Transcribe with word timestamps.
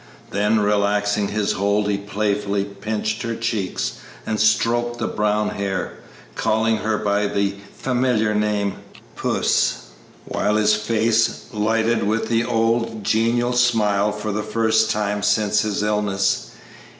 Then, 0.31 0.59
relaxing 0.61 1.27
his 1.27 1.51
hold, 1.51 1.87
he 1.87 1.95
playfully 1.99 2.63
pinched 2.65 3.21
her 3.21 3.35
cheeks 3.35 3.97
and 4.25 4.39
stroked 4.39 4.97
the 4.97 5.05
brown 5.07 5.49
hair, 5.51 5.99
calling 6.33 6.77
her 6.77 6.97
by 6.97 7.27
the 7.27 7.57
familiar 7.77 8.33
name 8.33 8.77
"Puss," 9.15 9.89
while 10.25 10.55
his 10.55 10.73
face 10.73 11.45
lighted 11.53 12.01
with 12.01 12.29
the 12.29 12.43
old 12.43 13.03
genial 13.03 13.53
smile 13.53 14.11
for 14.11 14.31
the 14.31 14.41
first 14.41 14.89
time 14.89 15.21
since 15.21 15.61
his 15.61 15.83
illness. 15.83 16.49